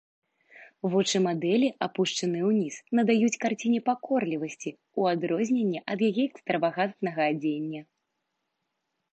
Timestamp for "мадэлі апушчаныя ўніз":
1.25-2.75